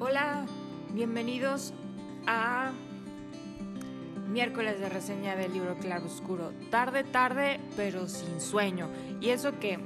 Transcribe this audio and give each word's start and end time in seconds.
Hola, 0.00 0.46
bienvenidos 0.92 1.74
a 2.28 2.70
miércoles 4.28 4.78
de 4.78 4.88
reseña 4.88 5.34
del 5.34 5.52
libro 5.52 5.76
Claro 5.78 6.06
Oscuro. 6.06 6.52
Tarde, 6.70 7.02
tarde, 7.02 7.58
pero 7.74 8.06
sin 8.06 8.40
sueño. 8.40 8.88
Y 9.20 9.30
eso 9.30 9.58
que 9.58 9.80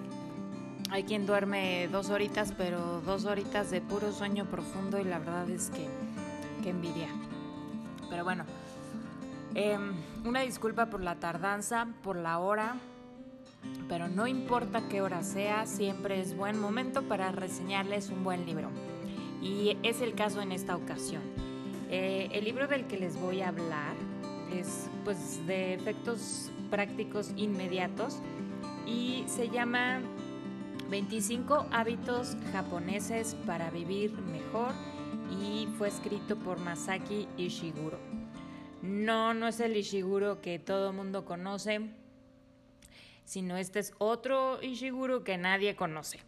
hay 0.91 1.05
quien 1.05 1.25
duerme 1.25 1.89
dos 1.91 2.11
horitas, 2.11 2.53
pero 2.59 3.01
dos 3.01 3.25
horitas 3.25 3.71
de 3.71 3.81
puro 3.81 4.13
sueño 4.13 4.45
profundo 4.45 5.01
y 5.01 5.05
la 5.05 5.19
verdad 5.19 5.49
es 5.49 5.71
que, 5.71 5.89
que 6.63 6.69
envidia. 6.69 7.09
Pero 8.11 8.23
bueno, 8.23 8.45
em, 9.55 9.95
una 10.27 10.41
disculpa 10.41 10.91
por 10.91 11.01
la 11.01 11.15
tardanza, 11.15 11.89
por 12.03 12.17
la 12.17 12.39
hora, 12.39 12.77
pero 13.89 14.09
no 14.09 14.27
importa 14.27 14.83
qué 14.91 15.01
hora 15.01 15.23
sea, 15.23 15.65
siempre 15.65 16.21
es 16.21 16.37
buen 16.37 16.61
momento 16.61 17.03
para 17.03 17.33
reseñarles 17.33 18.11
un 18.11 18.23
buen 18.23 18.45
libro. 18.45 18.69
Y 19.43 19.77
es 19.83 20.01
el 20.01 20.15
caso 20.15 20.41
en 20.41 20.53
esta 20.53 20.77
ocasión. 20.77 21.23
Eh, 21.91 22.29
el 22.33 22.45
libro 22.45 22.69
del 22.69 22.87
que 22.87 22.97
les 22.97 23.21
voy 23.21 23.43
a 23.43 23.49
hablar 23.49 23.97
es 24.55 24.89
pues 25.05 25.45
de 25.47 25.75
efectos 25.75 26.51
prácticos 26.71 27.33
inmediatos 27.37 28.19
y 28.87 29.25
se 29.27 29.49
llama 29.49 30.01
25 30.91 31.67
hábitos 31.73 32.37
japoneses 32.53 33.35
para 33.47 33.71
vivir 33.71 34.13
mejor 34.13 34.73
y 35.31 35.67
fue 35.77 35.89
escrito 35.89 36.37
por 36.37 36.59
Masaki 36.61 37.27
Ishiguro. 37.37 37.99
No, 38.81 39.35
no 39.35 39.49
es 39.49 39.59
el 39.61 39.77
Ishiguro 39.77 40.41
que 40.41 40.59
todo 40.59 40.93
mundo 40.93 41.25
conoce, 41.25 41.81
sino 43.25 43.57
este 43.57 43.81
es 43.81 43.93
otro 43.99 44.63
Ishiguro 44.63 45.25
que 45.25 45.37
nadie 45.37 45.75
conoce 45.75 46.21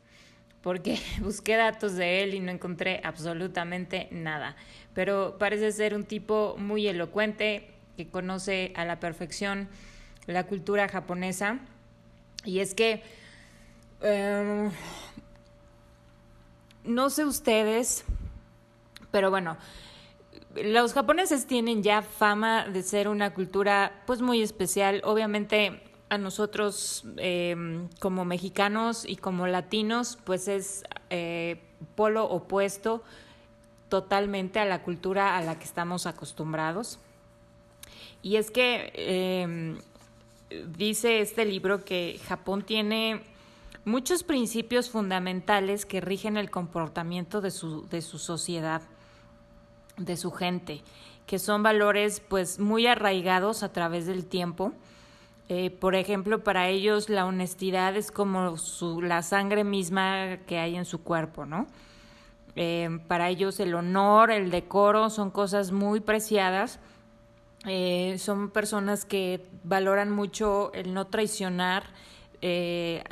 porque 0.65 0.99
busqué 1.21 1.57
datos 1.57 1.95
de 1.95 2.25
él 2.25 2.35
y 2.35 2.41
no 2.41 2.51
encontré 2.51 3.01
absolutamente 3.05 4.09
nada. 4.11 4.57
Pero 4.95 5.37
parece 5.39 5.71
ser 5.71 5.95
un 5.95 6.05
tipo 6.05 6.57
muy 6.59 6.89
elocuente 6.89 7.71
que 7.97 8.09
conoce 8.09 8.73
a 8.75 8.85
la 8.85 8.99
perfección 8.99 9.69
la 10.27 10.45
cultura 10.45 10.89
japonesa. 10.89 11.61
Y 12.45 12.61
es 12.61 12.75
que, 12.75 13.03
em, 14.01 14.71
no 16.85 17.11
sé 17.11 17.27
ustedes, 17.27 18.05
pero 19.11 19.31
bueno, 19.31 19.59
los 20.57 20.95
japoneses 20.95 21.47
tienen 21.47 21.83
ya 21.83 22.01
fama 22.01 22.67
de 22.69 22.83
ser 22.83 23.09
una 23.09 23.35
cultura 23.35 24.03
pues 24.07 24.23
muy 24.23 24.41
especial. 24.43 25.03
Obviamente 25.05 25.83
nosotros 26.19 27.05
em, 27.17 27.89
como 28.01 28.25
mexicanos 28.25 29.05
y 29.07 29.17
como 29.17 29.47
latinos, 29.47 30.19
pues 30.25 30.49
es 30.49 30.85
eh, 31.11 31.61
polo 31.95 32.25
opuesto 32.25 33.03
totalmente 33.89 34.59
a 34.59 34.65
la 34.65 34.83
cultura 34.83 35.37
a 35.37 35.43
la 35.43 35.59
que 35.59 35.65
estamos 35.65 36.07
acostumbrados. 36.07 36.99
Y 38.23 38.37
es 38.37 38.51
que 38.51 38.93
em, 38.97 39.79
dice 40.77 41.21
este 41.21 41.45
libro 41.45 41.85
que 41.85 42.21
Japón 42.27 42.63
tiene 42.63 43.23
muchos 43.85 44.23
principios 44.23 44.91
fundamentales 44.91 45.85
que 45.87 46.01
rigen 46.01 46.37
el 46.37 46.51
comportamiento 46.51 47.41
de 47.41 47.51
su, 47.51 47.87
de 47.89 48.03
su 48.03 48.19
sociedad, 48.19 48.83
de 49.97 50.17
su 50.17 50.31
gente, 50.31 50.83
que 51.27 51.39
son 51.39 51.63
valores 51.63 52.21
pues 52.21 52.59
muy 52.59 52.87
arraigados 52.87 53.63
a 53.63 53.73
través 53.73 54.07
del 54.07 54.27
tiempo 54.27 54.73
eh, 55.49 55.71
por 55.71 55.95
ejemplo, 55.95 56.43
para 56.43 56.69
ellos 56.69 57.11
la 57.11 57.27
honestidad 57.27 57.97
es 57.97 58.11
como 58.11 58.57
su, 58.57 59.03
la 59.03 59.23
sangre 59.23 59.63
misma 59.63 60.39
que 60.47 60.59
hay 60.59 60.77
en 60.77 60.87
su 60.87 61.03
cuerpo, 61.03 61.45
¿no? 61.45 61.67
Eh, 62.57 63.01
para 63.09 63.29
ellos 63.29 63.61
el 63.61 63.75
honor, 63.75 64.31
el 64.31 64.51
decoro 64.51 65.11
son 65.11 65.31
cosas 65.31 65.71
muy 65.71 66.01
preciadas. 66.01 66.81
Eh, 67.67 68.17
son 68.19 68.51
personas 68.51 69.05
que 69.05 69.45
valoran 69.65 70.11
mucho 70.11 70.73
el 70.75 70.95
no 70.95 71.07
traicionar 71.07 71.85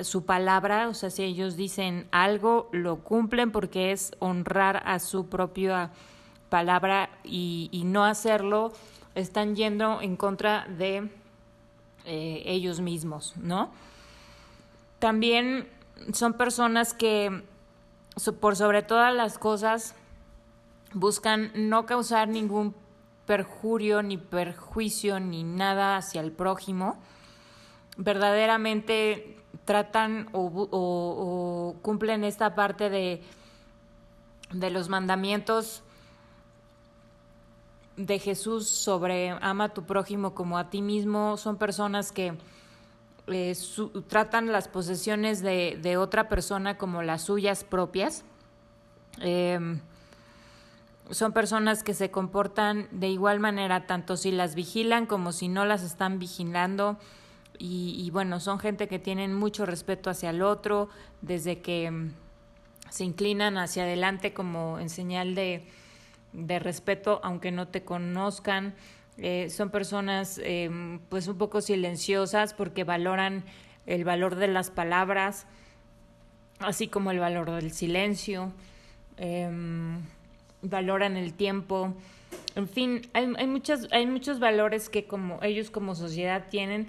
su 0.02 0.26
palabra, 0.26 0.90
o 0.90 0.94
sea, 0.94 1.08
si 1.08 1.22
ellos 1.22 1.56
dicen 1.56 2.06
algo, 2.10 2.68
lo 2.70 2.98
cumplen 2.98 3.50
porque 3.50 3.90
es 3.90 4.14
honrar 4.18 4.82
a 4.84 4.98
su 4.98 5.30
propia 5.30 5.90
palabra 6.50 7.08
y, 7.24 7.70
y 7.72 7.84
no 7.84 8.04
hacerlo, 8.04 8.74
están 9.14 9.56
yendo 9.56 10.02
en 10.02 10.16
contra 10.16 10.66
de 10.66 11.08
eh, 12.04 12.42
ellos 12.46 12.80
mismos, 12.80 13.34
¿no? 13.36 13.70
También 14.98 15.68
son 16.12 16.34
personas 16.34 16.94
que, 16.94 17.42
por 18.40 18.56
sobre 18.56 18.82
todas 18.82 19.14
las 19.14 19.38
cosas, 19.38 19.94
buscan 20.94 21.52
no 21.54 21.86
causar 21.86 22.28
ningún 22.28 22.74
perjurio, 23.26 24.02
ni 24.02 24.16
perjuicio, 24.16 25.20
ni 25.20 25.44
nada 25.44 25.96
hacia 25.96 26.20
el 26.20 26.32
prójimo. 26.32 26.98
Verdaderamente 27.96 29.38
tratan 29.64 30.28
o, 30.32 31.76
cumplen 31.82 32.24
esta 32.24 32.54
parte 32.54 32.90
de, 32.90 33.22
de 34.52 34.70
los 34.70 34.88
mandamientos 34.88 35.82
de 37.96 38.18
Jesús 38.18 38.68
sobre 38.68 39.30
ama 39.40 39.64
a 39.64 39.68
tu 39.74 39.84
prójimo 39.84 40.34
como 40.34 40.58
a 40.58 40.70
ti 40.70 40.80
mismo 40.80 41.36
son 41.36 41.56
personas 41.56 42.10
que 42.12 42.34
eh, 43.26 43.54
tratan 44.08 44.50
las 44.50 44.68
posesiones 44.68 45.42
de, 45.42 45.96
otra 45.96 46.28
persona 46.28 46.76
como 46.76 47.02
las 47.02 47.22
suyas 47.22 47.64
propias. 47.64 48.24
Em, 49.20 49.80
son 51.10 51.32
personas 51.32 51.82
que 51.84 51.94
se 51.94 52.10
comportan 52.10 52.88
de 52.90 53.08
igual 53.08 53.38
manera, 53.38 53.86
tanto 53.86 54.16
si 54.16 54.32
las 54.32 54.54
vigilan 54.54 55.06
como 55.06 55.32
si 55.32 55.48
no 55.48 55.64
las 55.64 55.82
están 55.82 56.18
vigilando. 56.18 56.98
Y, 57.58 57.94
y 58.02 58.10
bueno, 58.10 58.40
son 58.40 58.58
gente 58.58 58.88
que 58.88 58.98
tienen 58.98 59.34
mucho 59.34 59.66
respeto 59.66 60.10
hacia 60.10 60.30
el 60.30 60.42
otro, 60.42 60.88
desde 61.20 61.60
que 61.60 61.84
em, 61.84 62.12
se 62.90 63.04
inclinan 63.04 63.56
hacia 63.56 63.84
adelante 63.84 64.32
como 64.34 64.78
en 64.80 64.88
señal 64.88 65.34
de, 65.34 65.68
de 66.32 66.58
respeto, 66.58 67.20
aunque 67.22 67.50
no 67.50 67.68
te 67.68 67.82
conozcan. 67.82 68.74
Eh, 69.18 69.50
son 69.50 69.70
personas 69.70 70.40
eh, 70.42 70.70
pues 71.08 71.28
un 71.28 71.36
poco 71.36 71.60
silenciosas 71.60 72.54
porque 72.54 72.84
valoran 72.84 73.44
el 73.86 74.04
valor 74.04 74.36
de 74.36 74.48
las 74.48 74.70
palabras, 74.70 75.46
así 76.60 76.88
como 76.88 77.10
el 77.10 77.18
valor 77.18 77.50
del 77.50 77.72
silencio, 77.72 78.52
em, 79.18 80.00
valoran 80.62 81.16
el 81.16 81.34
tiempo, 81.34 81.94
en 82.54 82.68
fin, 82.68 83.02
hay, 83.12 83.32
hay, 83.36 83.46
muchas, 83.46 83.88
hay 83.90 84.06
muchos 84.06 84.38
valores 84.38 84.88
que 84.88 85.04
como 85.04 85.38
ellos 85.42 85.70
como 85.70 85.94
sociedad 85.94 86.46
tienen 86.48 86.86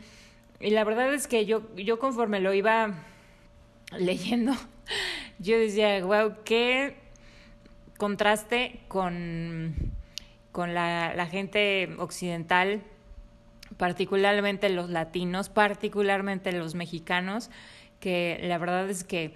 y 0.60 0.70
la 0.70 0.84
verdad 0.84 1.14
es 1.14 1.28
que 1.28 1.46
yo, 1.46 1.64
yo 1.76 2.00
conforme 2.00 2.40
lo 2.40 2.54
iba 2.54 2.94
leyendo, 3.98 4.54
yo 5.40 5.58
decía, 5.58 6.04
wow, 6.06 6.36
qué 6.46 6.96
contraste 7.98 8.80
con, 8.88 9.76
con 10.52 10.74
la, 10.74 11.14
la 11.16 11.26
gente 11.26 11.90
occidental, 11.98 12.82
particularmente 13.78 14.70
los 14.70 14.90
latinos, 14.90 15.50
particularmente 15.50 16.52
los 16.52 16.76
mexicanos, 16.76 17.50
que 18.00 18.40
la 18.44 18.58
verdad 18.58 18.90
es 18.90 19.04
que 19.04 19.34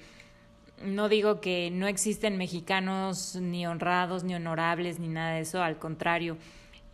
no 0.84 1.10
digo 1.10 1.42
que 1.42 1.72
no 1.72 1.88
existen 1.88 2.38
mexicanos 2.38 3.36
ni 3.36 3.66
honrados, 3.66 4.24
ni 4.24 4.36
honorables, 4.36 5.00
ni 5.00 5.08
nada 5.08 5.32
de 5.32 5.42
eso, 5.42 5.64
al 5.64 5.80
contrario, 5.80 6.38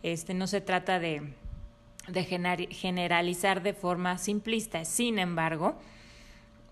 este 0.02 0.34
no 0.34 0.46
se 0.46 0.60
trata 0.60 0.98
de, 0.98 1.22
de 2.08 2.24
generalizar 2.70 3.62
de 3.62 3.74
forma 3.74 4.18
simplista. 4.18 4.84
Sin 4.84 5.18
embargo, 5.18 5.76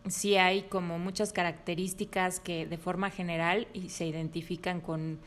sí 0.08 0.36
hay 0.36 0.62
como 0.62 0.98
muchas 0.98 1.32
características 1.32 2.40
que 2.40 2.66
de 2.66 2.78
forma 2.78 3.10
general 3.10 3.68
se 3.88 4.06
identifican 4.06 4.80
con, 4.80 5.18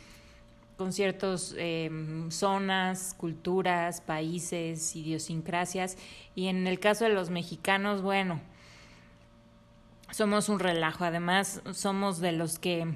con 0.77 0.93
ciertas 0.93 1.55
em, 1.57 2.29
zonas, 2.31 3.13
culturas, 3.17 4.01
países, 4.01 4.95
idiosincrasias. 4.95 5.97
Y 6.35 6.47
en 6.47 6.67
el 6.67 6.79
caso 6.79 7.05
de 7.05 7.11
los 7.11 7.29
mexicanos, 7.29 8.01
bueno, 8.01 8.41
somos 10.11 10.49
un 10.49 10.59
relajo. 10.59 11.05
Además, 11.05 11.61
somos 11.71 12.19
de 12.19 12.31
los 12.31 12.59
que 12.59 12.87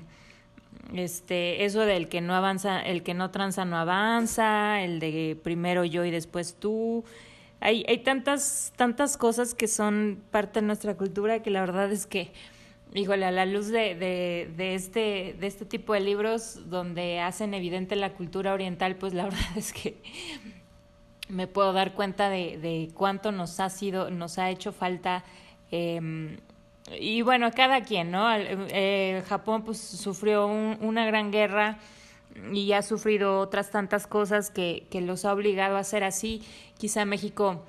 este 0.94 1.66
eso 1.66 1.82
del 1.82 2.10
que 2.10 2.22
no 2.22 2.34
avanza 2.36 2.80
el 2.82 3.04
que 3.04 3.14
no 3.14 3.32
tranza 3.32 3.66
no 3.66 3.78
avanza 3.78 4.82
el 4.82 5.00
de 5.00 5.38
primero 5.44 5.84
yo 5.84 6.06
y 6.06 6.12
después 6.12 6.56
tú 6.60 7.04
hay, 7.62 7.86
hay 7.88 8.00
tantas, 8.00 8.74
tantas 8.76 9.18
cosas 9.18 9.54
que 9.54 9.68
son 9.68 10.22
parte 10.32 10.62
de 10.62 10.68
nuestra 10.68 10.96
cultura 10.96 11.42
que 11.42 11.50
la 11.50 11.62
verdad 11.62 11.92
es 11.92 12.06
que, 12.06 12.32
híjole, 12.94 13.26
a 13.26 13.32
la 13.32 13.46
luz 13.46 13.68
de, 13.68 13.96
de, 13.96 14.52
de, 14.56 14.76
este, 14.76 15.36
de 15.40 15.48
este 15.48 15.66
tipo 15.66 15.94
de 15.94 16.00
libros 16.00 16.70
donde 16.70 17.20
hacen 17.20 17.54
evidente 17.54 17.96
la 17.96 18.14
cultura 18.14 18.54
oriental, 18.54 18.96
pues 18.96 19.14
la 19.14 19.24
verdad 19.26 19.58
es 19.58 19.74
que 19.74 19.98
me 21.28 21.48
puedo 21.48 21.74
dar 21.74 21.94
cuenta 21.94 22.30
de, 22.30 22.58
de 22.58 22.90
cuánto 22.94 23.32
nos 23.32 23.60
ha 23.60 23.70
sido, 23.70 24.10
nos 24.10 24.38
ha 24.40 24.50
hecho 24.50 24.72
falta. 24.72 25.24
Eh, 25.72 26.38
y 27.00 27.22
bueno, 27.22 27.52
cada 27.52 27.82
quien, 27.82 28.12
¿no? 28.12 28.28
Eh, 28.36 29.24
Japón 29.28 29.64
pues 29.64 29.78
sufrió 29.80 30.48
una 30.48 31.06
gran 31.06 31.32
guerra 31.32 31.78
y 32.52 32.74
ha 32.74 32.82
sufrido 32.82 33.40
otras 33.40 33.72
tantas 33.72 34.08
cosas 34.08 34.50
que, 34.50 34.88
que 34.90 35.02
los 35.02 35.26
ha 35.26 35.34
obligado 35.34 35.78
a 35.78 35.84
ser 35.84 36.04
así. 36.04 36.44
Quizá 36.78 37.06
México 37.06 37.64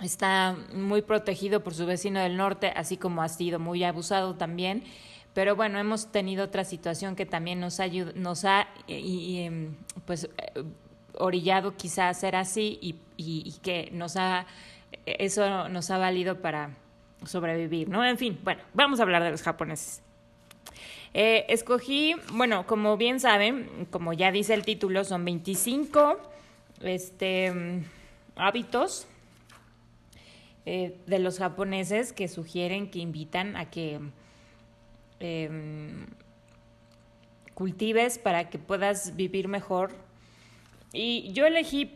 está 0.00 0.56
muy 0.72 1.02
protegido 1.02 1.62
por 1.62 1.74
su 1.74 1.86
vecino 1.86 2.20
del 2.20 2.36
norte, 2.36 2.72
así 2.74 2.96
como 2.96 3.22
ha 3.22 3.28
sido 3.28 3.58
muy 3.58 3.84
abusado 3.84 4.34
también. 4.34 4.84
Pero 5.34 5.54
bueno, 5.54 5.78
hemos 5.78 6.10
tenido 6.12 6.44
otra 6.44 6.64
situación 6.64 7.14
que 7.14 7.26
también 7.26 7.60
nos, 7.60 7.78
ayuda, 7.80 8.12
nos 8.14 8.44
ha 8.44 8.68
y, 8.86 9.40
em, 9.40 9.76
pues 10.06 10.30
orillado 11.18 11.76
quizá 11.76 12.08
a 12.08 12.14
ser 12.14 12.36
así 12.36 12.78
y, 12.80 12.96
y, 13.16 13.52
que 13.62 13.90
nos 13.92 14.16
ha 14.16 14.46
eso 15.04 15.68
nos 15.68 15.90
ha 15.90 15.98
valido 15.98 16.40
para 16.40 16.70
sobrevivir, 17.24 17.88
¿no? 17.88 18.04
En 18.04 18.18
fin, 18.18 18.38
bueno, 18.42 18.62
vamos 18.74 19.00
a 19.00 19.02
hablar 19.02 19.22
de 19.22 19.30
los 19.30 19.42
japoneses. 19.42 20.02
Eh, 21.18 21.46
escogí, 21.48 22.14
bueno, 22.34 22.66
como 22.66 22.98
bien 22.98 23.20
saben, 23.20 23.86
como 23.90 24.12
ya 24.12 24.30
dice 24.30 24.52
el 24.52 24.66
título, 24.66 25.02
son 25.02 25.24
25 25.24 26.20
este, 26.82 27.82
hábitos 28.36 29.06
eh, 30.66 30.98
de 31.06 31.18
los 31.18 31.38
japoneses 31.38 32.12
que 32.12 32.28
sugieren, 32.28 32.90
que 32.90 32.98
invitan 32.98 33.56
a 33.56 33.70
que 33.70 33.98
em, 35.20 36.04
cultives 37.54 38.18
para 38.18 38.50
que 38.50 38.58
puedas 38.58 39.16
vivir 39.16 39.48
mejor. 39.48 39.92
Y 40.92 41.32
yo 41.32 41.46
elegí, 41.46 41.92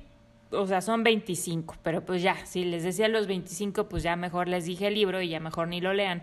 o 0.50 0.67
sea, 0.67 0.81
son 0.81 1.02
25, 1.05 1.76
pero 1.82 2.06
pues 2.06 2.22
ya, 2.22 2.46
si 2.46 2.64
les 2.64 2.84
decía 2.84 3.06
los 3.08 3.26
25, 3.26 3.87
pues 3.87 4.02
ya 4.02 4.17
mejor 4.17 4.49
les 4.49 4.64
dije 4.64 4.87
el 4.87 4.94
libro 4.94 5.20
y 5.20 5.28
ya 5.28 5.40
mejor 5.40 5.69
ni 5.69 5.82
lo 5.82 5.93
lean 5.93 6.22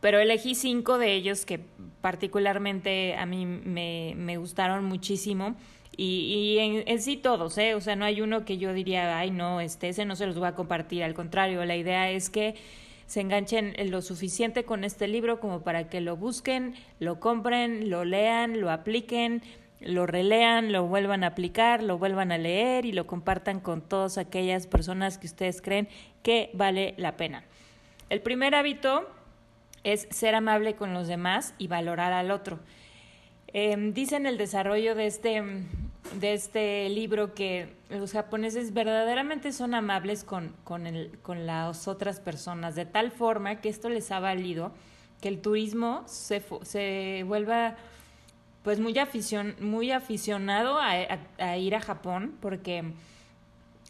pero 0.00 0.18
elegí 0.18 0.54
cinco 0.54 0.98
de 0.98 1.14
ellos 1.14 1.46
que 1.46 1.60
particularmente 2.00 3.16
a 3.16 3.26
mí 3.26 3.46
me, 3.46 4.14
me 4.16 4.36
gustaron 4.36 4.84
muchísimo. 4.84 5.56
Y, 5.96 6.58
y 6.58 6.84
en, 6.86 7.00
sí 7.00 7.16
todos, 7.16 7.56
¿eh? 7.56 7.74
O 7.74 7.80
sea, 7.80 7.96
no 7.96 8.04
hay 8.04 8.20
uno 8.20 8.44
que 8.44 8.58
yo 8.58 8.74
diría, 8.74 9.18
ay, 9.18 9.30
no, 9.30 9.60
este, 9.60 9.88
ese 9.88 10.04
no 10.04 10.14
se 10.14 10.26
los 10.26 10.38
voy 10.38 10.48
a 10.48 10.54
compartir. 10.54 11.02
Al 11.02 11.14
contrario, 11.14 11.64
la 11.64 11.76
idea 11.76 12.10
es 12.10 12.28
que 12.28 12.54
se 13.06 13.20
enganchen 13.20 13.74
lo 13.90 14.02
suficiente 14.02 14.64
con 14.64 14.84
este 14.84 15.08
libro 15.08 15.40
como 15.40 15.62
para 15.62 15.88
que 15.88 16.00
lo 16.00 16.16
busquen, 16.16 16.74
lo 16.98 17.18
compren, 17.18 17.88
lo 17.88 18.04
lean, 18.04 18.60
lo 18.60 18.70
apliquen, 18.70 19.42
lo 19.80 20.06
relean, 20.06 20.72
lo 20.72 20.86
vuelvan 20.86 21.24
a 21.24 21.28
aplicar, 21.28 21.82
lo 21.82 21.98
vuelvan 21.98 22.32
a 22.32 22.38
leer 22.38 22.84
y 22.84 22.92
lo 22.92 23.06
compartan 23.06 23.60
con 23.60 23.80
todas 23.80 24.18
aquellas 24.18 24.66
personas 24.66 25.18
que 25.18 25.26
ustedes 25.28 25.62
creen 25.62 25.88
que 26.22 26.50
vale 26.52 26.94
la 26.98 27.16
pena. 27.16 27.44
El 28.10 28.20
primer 28.20 28.54
hábito 28.54 29.08
es 29.86 30.08
ser 30.10 30.34
amable 30.34 30.74
con 30.74 30.92
los 30.92 31.06
demás 31.06 31.54
y 31.58 31.68
valorar 31.68 32.12
al 32.12 32.32
otro. 32.32 32.58
Eh, 33.52 33.76
dice 33.94 34.16
en 34.16 34.26
el 34.26 34.36
desarrollo 34.36 34.96
de 34.96 35.06
este, 35.06 35.44
de 36.18 36.34
este 36.34 36.88
libro 36.88 37.34
que 37.34 37.72
los 37.88 38.10
japoneses 38.10 38.74
verdaderamente 38.74 39.52
son 39.52 39.74
amables 39.74 40.24
con, 40.24 40.56
con, 40.64 40.88
el, 40.88 41.16
con 41.22 41.46
las 41.46 41.86
otras 41.86 42.18
personas, 42.18 42.74
de 42.74 42.84
tal 42.84 43.12
forma 43.12 43.60
que 43.60 43.68
esto 43.68 43.88
les 43.88 44.10
ha 44.10 44.18
valido 44.18 44.72
que 45.20 45.28
el 45.28 45.40
turismo 45.40 46.02
se, 46.06 46.42
se 46.62 47.24
vuelva 47.24 47.76
pues 48.64 48.80
muy, 48.80 48.98
aficion, 48.98 49.54
muy 49.60 49.92
aficionado 49.92 50.78
a, 50.80 50.90
a 51.38 51.56
ir 51.58 51.76
a 51.76 51.80
Japón 51.80 52.36
porque 52.40 52.92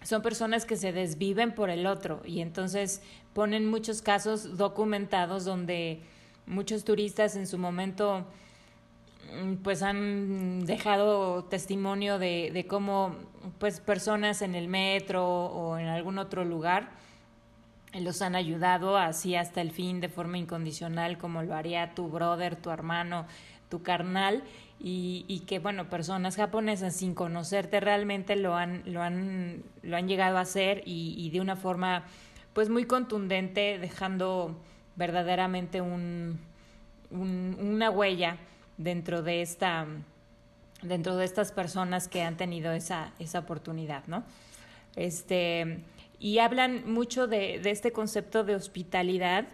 son 0.06 0.22
personas 0.22 0.64
que 0.64 0.76
se 0.76 0.92
desviven 0.92 1.52
por 1.52 1.68
el 1.68 1.84
otro 1.86 2.22
y 2.24 2.40
entonces 2.40 3.02
ponen 3.34 3.66
muchos 3.66 4.02
casos 4.02 4.56
documentados 4.56 5.44
donde 5.44 6.00
muchos 6.46 6.84
turistas 6.84 7.34
en 7.34 7.48
su 7.48 7.58
momento 7.58 8.24
mm, 9.34 9.54
pues 9.56 9.82
han 9.82 10.64
dejado 10.64 11.44
testimonio 11.44 12.20
de, 12.20 12.52
de 12.54 12.66
cómo 12.68 13.16
pues 13.58 13.80
personas 13.80 14.42
en 14.42 14.54
el 14.54 14.68
metro 14.68 15.26
o 15.26 15.76
en 15.76 15.88
algún 15.88 16.18
otro 16.18 16.44
lugar 16.44 16.92
los 17.92 18.22
han 18.22 18.34
ayudado 18.34 18.96
así 18.96 19.36
hasta 19.36 19.60
el 19.60 19.70
fin 19.70 20.00
de 20.00 20.08
forma 20.08 20.38
incondicional 20.38 21.18
como 21.18 21.42
lo 21.42 21.54
haría 21.54 21.94
tu 21.94 22.08
brother, 22.08 22.56
tu 22.56 22.70
hermano, 22.70 23.26
tu 23.68 23.82
carnal 23.82 24.42
y, 24.78 25.24
y, 25.28 25.40
que 25.40 25.58
bueno 25.58 25.88
personas 25.88 26.36
japonesas 26.36 26.94
sin 26.94 27.14
conocerte 27.14 27.80
realmente 27.80 28.36
lo 28.36 28.54
han 28.54 28.82
lo 28.84 29.02
han 29.02 29.62
lo 29.82 29.96
han 29.96 30.06
llegado 30.06 30.36
a 30.36 30.42
hacer 30.42 30.82
y, 30.84 31.14
y 31.16 31.30
de 31.30 31.40
una 31.40 31.56
forma 31.56 32.04
pues 32.56 32.70
muy 32.70 32.86
contundente, 32.86 33.78
dejando 33.78 34.56
verdaderamente 34.96 35.82
un, 35.82 36.40
una 37.10 37.90
huella 37.90 38.38
dentro 38.78 39.22
de 39.22 39.42
esta 39.42 39.86
dentro 40.80 41.16
de 41.16 41.26
estas 41.26 41.52
personas 41.52 42.08
que 42.08 42.22
han 42.22 42.38
tenido 42.38 42.72
esa, 42.72 43.12
esa 43.18 43.40
oportunidad, 43.40 44.04
¿no? 44.06 44.24
Este, 44.94 45.80
y 46.18 46.38
hablan 46.38 46.90
mucho 46.90 47.26
de, 47.26 47.60
de 47.60 47.70
este 47.70 47.92
concepto 47.92 48.44
de 48.44 48.54
hospitalidad 48.54 49.46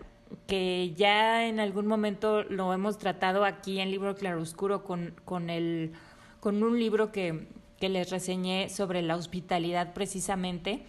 que 0.46 0.92
ya 0.96 1.46
en 1.46 1.60
algún 1.60 1.86
momento 1.86 2.42
lo 2.44 2.72
hemos 2.72 2.98
tratado 2.98 3.44
aquí 3.44 3.80
en 3.80 3.90
Libro 3.90 4.14
Claroscuro 4.14 4.84
con, 4.84 5.14
con, 5.24 5.50
el, 5.50 5.92
con 6.40 6.62
un 6.62 6.78
libro 6.78 7.12
que, 7.12 7.46
que 7.78 7.88
les 7.88 8.10
reseñé 8.10 8.68
sobre 8.68 9.02
la 9.02 9.16
hospitalidad 9.16 9.92
precisamente. 9.92 10.82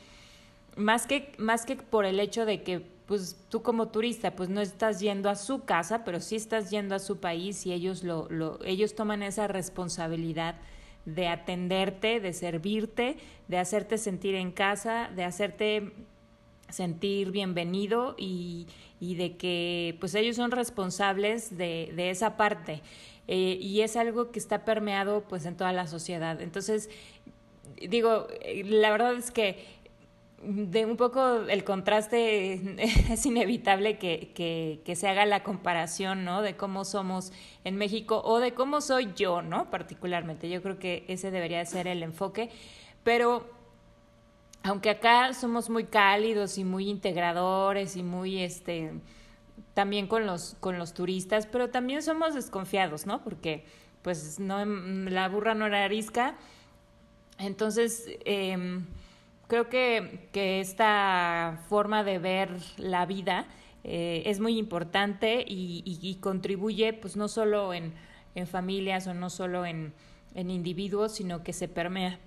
Más 0.76 1.06
que, 1.08 1.34
más 1.38 1.66
que 1.66 1.76
por 1.76 2.06
el 2.06 2.20
hecho 2.20 2.46
de 2.46 2.64
que 2.64 2.94
pues 3.06 3.36
tú 3.50 3.62
como 3.62 3.90
turista 3.90 4.32
pues 4.36 4.50
no 4.50 4.62
estás 4.62 5.00
yendo 5.00 5.30
a 5.30 5.36
su 5.36 5.66
casa, 5.66 6.04
pero 6.04 6.20
sí 6.20 6.36
estás 6.36 6.70
yendo 6.70 6.96
a 6.96 7.00
su 7.00 7.18
país 7.18 7.66
y 7.66 7.74
ellos 7.74 8.04
lo, 8.04 8.28
lo 8.30 8.60
ellos 8.64 8.96
toman 8.96 9.24
esa 9.24 9.48
responsabilidad 9.48 10.56
de 11.06 11.28
atenderte, 11.28 12.20
de 12.20 12.34
servirte, 12.34 13.18
de 13.48 13.58
hacerte 13.58 13.98
sentir 13.98 14.36
en 14.36 14.52
casa, 14.52 15.10
de 15.16 15.24
hacerte 15.24 15.92
sentir 16.70 17.32
bienvenido 17.32 18.16
y, 18.18 18.68
y 19.00 19.16
de 19.16 19.38
que 19.38 19.98
pues 20.00 20.16
ellos 20.16 20.36
son 20.36 20.52
responsables 20.52 21.58
de, 21.58 21.92
de 21.96 22.10
esa 22.10 22.38
parte. 22.38 22.82
Eh, 23.28 23.58
y 23.62 23.82
es 23.82 23.96
algo 23.96 24.32
que 24.32 24.40
está 24.40 24.66
permeado 24.66 25.24
pues 25.28 25.46
en 25.46 25.56
toda 25.56 25.72
la 25.72 25.88
sociedad. 25.88 26.42
Entonces 26.42 26.90
digo 27.78 28.28
eh, 28.42 28.64
la 28.66 28.92
verdad 28.92 29.14
es 29.16 29.32
que 29.32 29.66
de 30.46 30.86
un 30.86 30.98
poco 30.98 31.38
el 31.48 31.64
contraste 31.64 32.76
es 33.12 33.26
inevitable 33.26 33.98
que, 33.98 34.32
que, 34.36 34.82
que, 34.86 34.96
se 34.96 35.08
haga 35.08 35.26
la 35.26 35.44
comparación, 35.44 36.26
¿no? 36.26 36.42
De 36.42 36.56
cómo 36.56 36.86
somos 36.86 37.32
en 37.64 37.76
México 37.76 38.22
o 38.26 38.40
de 38.40 38.54
cómo 38.54 38.82
soy 38.82 39.14
yo, 39.16 39.42
¿no? 39.42 39.70
Particularmente. 39.70 40.50
Yo 40.50 40.62
creo 40.62 40.80
que 40.80 41.06
ese 41.08 41.32
debería 41.32 41.66
ser 41.66 41.88
el 41.88 42.04
enfoque. 42.04 42.50
Pero 43.04 43.46
aunque 44.64 44.90
acá 44.90 45.34
somos 45.34 45.70
muy 45.70 45.86
cálidos 45.86 46.58
y 46.58 46.64
muy 46.64 46.90
integradores 46.90 47.96
y 47.96 48.04
muy, 48.04 48.42
este, 48.42 48.94
también 49.74 50.08
con 50.08 50.26
los, 50.26 50.56
con 50.60 50.78
los 50.78 50.94
turistas, 50.94 51.48
pero 51.48 51.70
también 51.70 52.02
somos 52.02 52.34
desconfiados, 52.34 53.06
¿no? 53.06 53.24
Porque, 53.24 53.66
pues, 54.02 54.40
no, 54.40 54.64
la 54.66 55.28
burra 55.30 55.54
no 55.54 55.66
era 55.66 55.84
arisca. 55.84 56.36
Entonces, 57.40 58.06
eh, 58.26 58.82
creo 59.54 59.70
que, 59.70 60.30
que 60.32 60.62
esta 60.62 61.64
forma 61.70 62.04
de 62.04 62.18
ver 62.18 62.50
la 62.78 63.06
vida 63.06 63.46
eh, 63.84 64.24
es 64.26 64.40
muy 64.40 64.58
importante 64.58 65.46
y, 65.48 66.18
contribuye 66.22 66.92
pues 66.94 67.16
no 67.16 67.28
solo 67.28 67.72
en, 67.72 67.94
en 68.34 68.48
familias 68.48 69.06
o 69.06 69.14
no 69.14 69.30
solo 69.30 69.68
en, 69.68 69.94
en, 70.34 70.50
individuos, 70.50 71.12
sino 71.12 71.44
que 71.44 71.54
se 71.54 71.68
permea 71.68 72.18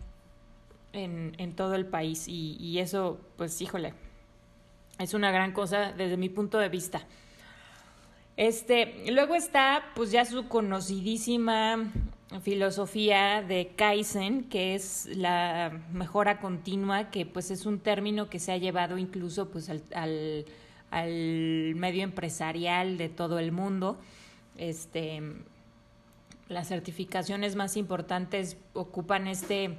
en, 0.92 1.35
en 1.38 1.56
todo 1.56 1.75
el 1.75 1.87
país 1.87 2.28
y, 2.28 2.59
y 2.61 2.78
eso 2.78 3.18
pues 3.37 3.61
híjole, 3.61 3.92
es 5.00 5.12
una 5.12 5.33
gran 5.33 5.50
cosa 5.50 5.90
desde 5.90 6.16
mi 6.16 6.28
punto 6.28 6.59
de 6.59 6.68
vista. 6.68 7.09
Este, 8.37 9.02
luego 9.11 9.35
está 9.35 9.83
pues 9.97 10.12
ya 10.12 10.25
su 10.25 10.47
conocidísima 10.47 11.90
filosofía 12.42 13.42
de 13.42 13.73
Kaizen, 13.76 14.45
que 14.45 14.75
es 14.75 15.06
la 15.06 15.80
mejora 15.92 16.40
continua, 16.40 17.11
que 17.11 17.25
pues 17.25 17.50
es 17.50 17.66
un 17.66 17.78
término 17.78 18.28
que 18.28 18.38
se 18.38 18.52
ha 18.52 18.56
llevado 18.56 18.99
incluso 18.99 19.49
pues 19.49 19.68
al, 19.68 19.83
al, 19.95 20.45
al 20.90 21.75
medio 21.76 22.02
empresarial 22.02 22.99
de 22.99 23.09
todo 23.09 23.38
el 23.38 23.52
mundo. 23.52 23.99
Este, 24.56 25.23
las 26.49 26.68
certificaciones 26.68 27.56
más 27.56 27.76
importantes 27.76 28.56
ocupan 28.73 29.26
este, 29.28 29.78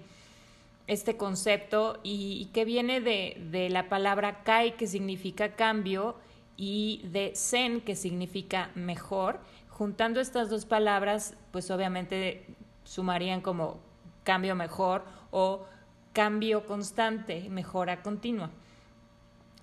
este 0.87 1.17
concepto 1.17 1.99
y, 2.03 2.49
que 2.53 2.65
viene 2.65 3.01
de, 3.01 3.37
de, 3.51 3.69
la 3.69 3.89
palabra 3.89 4.43
Kai, 4.43 4.75
que 4.77 4.87
significa 4.87 5.55
cambio, 5.55 6.15
y 6.57 7.01
de 7.11 7.33
Zen, 7.35 7.81
que 7.81 7.95
significa 7.95 8.71
mejor 8.73 9.39
juntando 9.77 10.19
estas 10.19 10.49
dos 10.49 10.65
palabras, 10.65 11.35
pues 11.51 11.69
obviamente 11.69 12.45
sumarían 12.83 13.41
como 13.41 13.79
cambio 14.23 14.55
mejor 14.55 15.03
o 15.29 15.65
cambio 16.13 16.65
constante, 16.65 17.47
mejora 17.49 18.01
continua. 18.01 18.49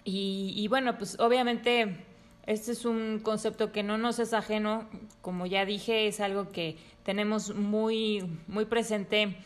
Y, 0.04 0.68
bueno, 0.68 0.99
pues 0.99 1.18
obviamente 1.18 2.04
Este 2.47 2.73
es 2.73 2.85
un 2.85 3.21
concepto 3.23 3.73
que 3.73 3.83
no 3.83 3.97
nos 3.97 4.18
es 4.18 4.35
ajeno, 4.35 4.87
como 5.23 5.47
ya 5.47 5.64
dije, 5.64 6.06
es 6.06 6.21
algo 6.21 6.50
que 6.50 6.76
tenemos 7.02 7.54
muy, 7.54 8.38
muy 8.49 8.66
presente, 8.66 9.37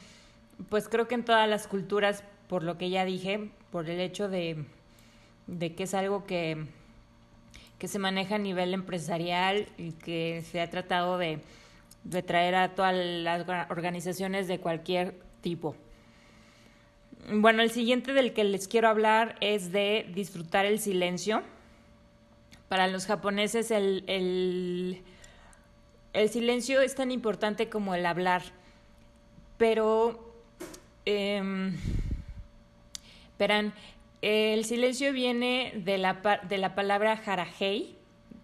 pues 0.68 0.88
creo 0.88 1.06
que 1.06 1.14
en 1.14 1.25
todas 1.25 1.48
las 1.48 1.68
culturas, 1.68 2.25
por 2.48 2.64
lo 2.64 2.76
que 2.76 2.90
ya 2.90 3.04
dije, 3.04 3.50
por 3.70 3.88
el 3.88 4.00
hecho 4.00 4.28
de, 4.28 4.64
de 5.46 5.76
que 5.76 5.84
es 5.84 5.94
algo 5.94 6.25
que, 6.25 6.66
que 7.78 7.88
se 7.88 7.99
maneja 7.99 8.35
a 8.37 8.38
nivel 8.38 8.75
empresarial 8.75 9.68
y 9.78 9.92
que 9.92 10.42
se 10.50 10.61
ha 10.61 10.68
tratado 10.68 11.16
de, 11.18 11.40
de 12.04 12.23
traer 12.23 12.54
a 12.54 12.75
todas 12.75 12.94
las 12.94 13.47
organizaciones 13.70 14.49
de 14.49 14.58
cualquier 14.58 15.14
tipo. 15.40 15.76
Bueno, 17.30 17.62
el 17.62 17.70
siguiente 17.70 18.12
del 18.14 18.32
que 18.32 18.44
les 18.44 18.68
quiero 18.68 18.88
hablar 18.88 19.37
es 19.40 19.70
de 19.70 20.11
disfrutar 20.14 20.64
el 20.64 20.78
silencio. 20.80 21.42
Para 22.68 22.88
los 22.88 23.06
japoneses 23.06 23.70
el, 23.70 24.04
el, 26.12 26.28
silencio 26.28 26.80
es 26.80 26.94
tan 26.94 27.11
importante 27.11 27.68
como 27.68 27.94
el 27.94 28.06
hablar, 28.06 28.42
pero 29.56 30.35
eh, 31.06 31.73
el 34.22 34.64
silencio 34.64 35.12
viene 35.12 35.72
de 35.76 35.98
la, 35.98 36.40
de 36.48 36.58
la 36.58 36.75
palabra 36.75 37.20
harahei, 37.25 37.96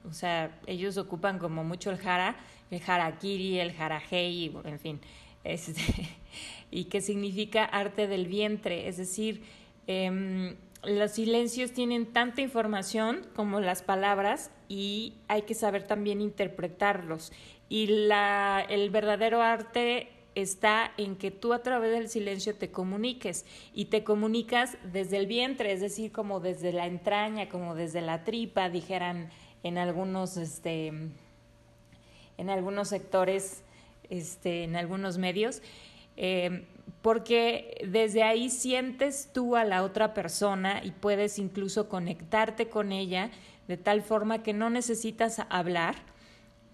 o 0.09 0.13
sea, 0.13 0.59
ellos 0.67 0.97
ocupan 0.97 1.39
como 1.39 1.65
mucho 1.65 1.91
el 1.91 1.99
hara, 2.07 2.37
el 2.71 2.81
harakiri, 2.87 3.59
el 3.59 3.75
harahei, 3.79 4.53
en 4.65 4.79
fin, 4.79 5.01
y 6.71 6.85
que 6.85 7.01
significa 7.01 7.65
arte 7.65 8.07
del 8.07 8.27
vientre, 8.27 8.89
es 8.89 8.97
decir, 8.97 9.43
eh, 9.87 10.57
los 10.87 11.13
silencios 11.13 11.73
tienen 11.73 12.07
tanta 12.07 12.43
información 12.43 13.27
como 13.35 13.61
las 13.61 13.83
palabras 13.83 14.51
y 14.69 15.15
hay 15.29 15.43
que 15.43 15.55
saber 15.55 15.85
también 15.87 16.21
interpretarlos. 16.21 17.33
Y 17.69 17.87
la, 17.87 18.65
el 18.69 18.91
verdadero 18.91 19.43
arte 19.43 20.09
está 20.35 20.93
en 20.97 21.17
que 21.17 21.31
tú 21.31 21.53
a 21.53 21.63
través 21.63 21.93
del 21.93 22.09
silencio 22.09 22.55
te 22.55 22.71
comuniques 22.71 23.45
y 23.73 23.87
te 23.87 24.05
comunicas 24.05 24.77
desde 24.93 25.17
el 25.17 25.27
vientre, 25.27 25.73
es 25.73 25.81
decir, 25.81 26.13
como 26.13 26.41
desde 26.41 26.73
la 26.73 26.87
entraña, 26.87 27.49
como 27.49 27.75
desde 27.75 28.01
la 28.01 28.25
tripa, 28.25 28.69
dijeran 28.69 29.31
en 29.63 29.79
algunos, 29.79 30.37
este, 30.37 30.89
en 32.39 32.51
algunos 32.51 32.89
sectores, 32.89 33.63
este, 34.11 34.65
en 34.65 34.77
algunos 34.77 35.19
medios. 35.19 35.63
Eh, 36.17 36.67
porque 37.03 37.87
desde 37.87 38.23
ahí 38.23 38.49
sientes 38.49 39.31
tú 39.33 39.57
a 39.57 39.65
la 39.65 39.83
otra 39.83 40.15
persona 40.15 40.83
y 40.83 40.91
puedes 40.91 41.39
incluso 41.39 41.89
conectarte 41.89 42.69
con 42.69 42.93
ella 42.93 43.31
de 43.69 43.77
tal 43.77 44.03
forma 44.03 44.43
que 44.43 44.53
no 44.53 44.71
necesitas 44.71 45.41
hablar. 45.51 45.97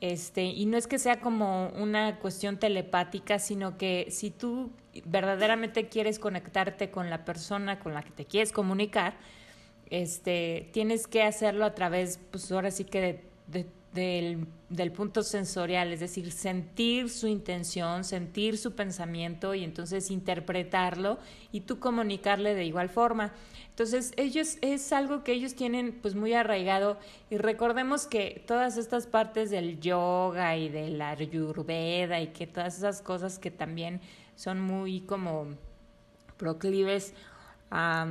Este, 0.00 0.44
y 0.44 0.64
no 0.64 0.78
es 0.78 0.86
que 0.86 0.98
sea 0.98 1.20
como 1.20 1.68
una 1.76 2.18
cuestión 2.20 2.58
telepática, 2.58 3.38
sino 3.38 3.76
que 3.76 4.06
si 4.10 4.30
tú 4.30 4.70
verdaderamente 5.04 5.88
quieres 5.88 6.18
conectarte 6.18 6.90
con 6.90 7.10
la 7.10 7.24
persona 7.24 7.78
con 7.78 7.92
la 7.92 8.02
que 8.02 8.10
te 8.10 8.24
quieres 8.24 8.50
comunicar, 8.50 9.14
este, 9.90 10.70
tienes 10.72 11.06
que 11.06 11.22
hacerlo 11.22 11.66
a 11.66 11.74
través, 11.74 12.18
pues 12.30 12.50
ahora 12.50 12.70
sí 12.70 12.84
que 12.84 13.24
de 13.48 13.66
del, 13.92 14.46
del, 14.68 14.92
punto 14.92 15.22
sensorial, 15.22 15.92
es 15.92 16.00
decir, 16.00 16.30
sentir 16.30 17.10
su 17.10 17.26
intención, 17.26 18.04
sentir 18.04 18.56
su 18.56 18.72
pensamiento 18.72 19.54
y 19.54 19.64
entonces 19.64 20.10
interpretarlo 20.10 21.18
y 21.50 21.62
tú 21.62 21.80
comunicarle 21.80 22.54
de 22.54 22.64
igual 22.64 22.88
forma. 22.88 23.32
Entonces, 23.70 24.12
ellos 24.16 24.58
es 24.60 24.92
algo 24.92 25.24
que 25.24 25.32
ellos 25.32 25.54
tienen 25.54 25.98
pues 26.00 26.14
muy 26.14 26.34
arraigado 26.34 26.98
y 27.30 27.38
recordemos 27.38 28.06
que 28.06 28.44
todas 28.46 28.76
estas 28.76 29.06
partes 29.06 29.50
del 29.50 29.80
yoga 29.80 30.56
y 30.56 30.68
de 30.68 30.90
la 30.90 31.10
ayurveda 31.10 32.20
y 32.20 32.28
que 32.28 32.46
todas 32.46 32.78
esas 32.78 33.02
cosas 33.02 33.38
que 33.38 33.50
también 33.50 34.00
son 34.36 34.60
muy 34.60 35.00
como 35.00 35.46
proclives 36.36 37.14
a, 37.70 38.06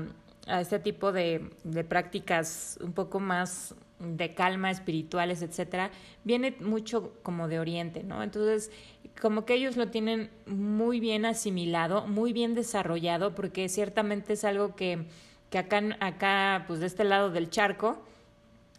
a 0.48 0.62
este 0.62 0.80
tipo 0.80 1.12
de, 1.12 1.50
de 1.64 1.84
prácticas 1.84 2.78
un 2.82 2.94
poco 2.94 3.20
más 3.20 3.76
de 4.00 4.34
calma, 4.34 4.72
espirituales, 4.72 5.42
etcétera, 5.42 5.92
viene 6.24 6.56
mucho 6.62 7.14
como 7.22 7.48
de 7.48 7.60
Oriente, 7.60 8.04
¿no? 8.04 8.24
Entonces, 8.24 8.72
como 9.22 9.46
que 9.46 9.54
ellos 9.54 9.76
lo 9.76 9.90
tienen 9.90 10.30
muy 10.46 11.00
bien 11.00 11.26
asimilado, 11.26 12.08
muy 12.08 12.34
bien 12.34 12.56
desarrollado, 12.56 13.36
porque 13.36 13.68
ciertamente 13.68 14.34
es 14.34 14.46
algo 14.46 14.76
que, 14.76 15.06
que 15.50 15.58
acá, 15.58 15.82
acá, 16.00 16.64
pues 16.68 16.80
de 16.80 16.86
este 16.86 17.04
lado 17.04 17.30
del 17.30 17.50
charco, 17.50 18.02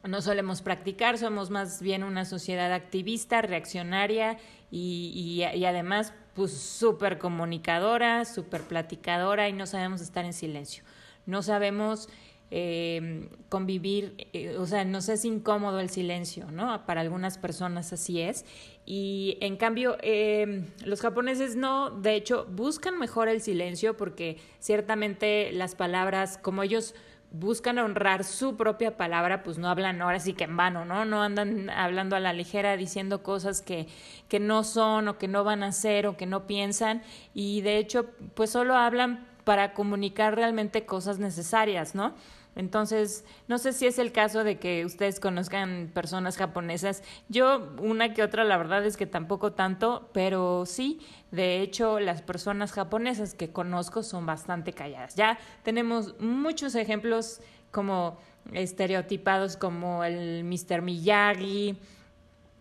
no 0.09 0.23
solemos 0.23 0.63
practicar, 0.63 1.19
somos 1.19 1.51
más 1.51 1.83
bien 1.83 2.03
una 2.05 2.25
sociedad 2.25 2.73
activista, 2.73 3.43
reaccionaria 3.43 4.39
y, 4.71 5.13
y, 5.15 5.59
y 5.59 5.65
además, 5.67 6.15
pues 6.35 6.57
súper 6.57 7.19
comunicadora, 7.19 8.25
súper 8.25 8.63
platicadora 8.63 9.49
y 9.51 9.53
no 9.53 9.67
sabemos 9.67 10.01
estar 10.01 10.25
en 10.25 10.33
silencio. 10.33 10.85
No 11.27 11.43
sabemos 11.43 12.09
eh, 12.51 13.29
convivir, 13.49 14.29
eh, 14.33 14.57
o 14.59 14.67
sea, 14.67 14.85
nos 14.85 15.09
es 15.09 15.25
incómodo 15.25 15.81
el 15.81 15.89
silencio, 15.89 16.51
¿no? 16.51 16.85
Para 16.87 17.01
algunas 17.01 17.39
personas 17.39 17.93
así 17.93 18.21
es. 18.21 18.45
Y 18.85 19.39
en 19.41 19.57
cambio, 19.57 19.97
eh, 20.03 20.65
los 20.85 21.01
japoneses 21.01 21.55
no, 21.55 21.91
de 21.91 22.17
hecho, 22.17 22.47
buscan 22.51 22.99
mejor 22.99 23.29
el 23.29 23.41
silencio 23.41 23.97
porque 23.97 24.39
ciertamente 24.59 25.53
las 25.53 25.75
palabras, 25.75 26.39
como 26.39 26.63
ellos 26.63 26.95
buscan 27.33 27.79
honrar 27.79 28.25
su 28.25 28.57
propia 28.57 28.97
palabra, 28.97 29.45
pues 29.45 29.57
no 29.59 29.69
hablan 29.69 30.03
ahora 30.03 30.19
sí 30.19 30.33
que 30.33 30.45
en 30.45 30.57
vano, 30.57 30.85
¿no? 30.85 31.05
No 31.05 31.23
andan 31.23 31.71
hablando 31.71 32.17
a 32.17 32.21
la 32.21 32.33
ligera 32.33 32.77
diciendo 32.77 33.23
cosas 33.23 33.63
que, 33.63 33.87
que 34.29 34.41
no 34.41 34.65
son 34.65 35.07
o 35.07 35.19
que 35.19 35.29
no 35.29 35.45
van 35.45 35.63
a 35.63 35.71
ser 35.71 36.09
o 36.09 36.17
que 36.17 36.27
no 36.27 36.49
piensan 36.49 37.03
y 37.33 37.61
de 37.61 37.79
hecho 37.79 38.11
pues 38.35 38.51
solo 38.51 38.75
hablan 38.75 39.29
para 39.45 39.73
comunicar 39.75 40.35
realmente 40.35 40.85
cosas 40.85 41.19
necesarias, 41.19 41.95
¿no? 41.95 42.15
Entonces, 42.61 43.25
no 43.49 43.57
sé 43.57 43.73
si 43.73 43.87
es 43.87 43.99
el 43.99 44.13
caso 44.13 44.45
de 44.45 44.59
que 44.59 44.85
ustedes 44.85 45.19
conozcan 45.19 45.91
personas 45.95 46.37
japonesas. 46.37 47.03
Yo, 47.31 47.73
una 47.79 48.13
que 48.13 48.23
otra, 48.23 48.45
la 48.45 48.59
verdad 48.59 48.85
es 48.85 48.99
que 48.99 49.07
tampoco 49.07 49.55
tanto, 49.55 50.11
pero 50.13 50.67
sí, 50.67 51.01
de 51.31 51.63
hecho, 51.63 52.01
las 52.01 52.21
personas 52.21 52.73
japonesas 52.73 53.33
que 53.33 53.51
conozco 53.51 54.03
son 54.03 54.27
bastante 54.27 54.75
calladas. 54.75 55.15
Ya 55.15 55.39
tenemos 55.63 56.21
muchos 56.21 56.75
ejemplos 56.75 57.41
como 57.71 58.19
estereotipados 58.53 59.57
como 59.57 60.05
el 60.05 60.45
Mr. 60.45 60.83
Miyagi, 60.83 61.79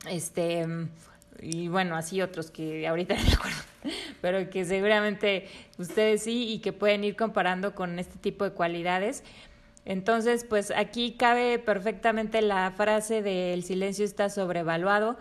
este, 0.09 0.65
y 1.41 1.67
bueno, 1.67 1.97
así 1.97 2.21
otros 2.21 2.51
que 2.51 2.87
ahorita 2.87 3.15
no 3.17 3.23
me 3.23 3.33
acuerdo, 3.33 3.57
pero 4.21 4.49
que 4.49 4.63
seguramente 4.63 5.49
ustedes 5.77 6.23
sí 6.23 6.53
y 6.53 6.59
que 6.59 6.71
pueden 6.71 7.03
ir 7.03 7.17
comparando 7.17 7.75
con 7.75 7.99
este 7.99 8.17
tipo 8.17 8.45
de 8.45 8.51
cualidades. 8.51 9.23
Entonces, 9.85 10.43
pues 10.43 10.71
aquí 10.71 11.13
cabe 11.17 11.57
perfectamente 11.59 12.41
la 12.41 12.71
frase 12.71 13.21
de 13.21 13.53
el 13.53 13.63
silencio 13.63 14.05
está 14.05 14.29
sobrevaluado. 14.29 15.17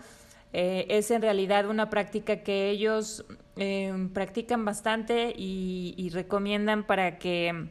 Eh, 0.53 0.87
es 0.89 1.11
en 1.11 1.23
realidad 1.23 1.67
una 1.67 1.91
práctica 1.91 2.43
que 2.43 2.71
ellos 2.71 3.25
eh, 3.57 4.09
practican 4.15 4.65
bastante 4.65 5.35
y, 5.37 6.11
recomiendan 6.13 6.85
para 6.85 7.19
que 7.19 7.69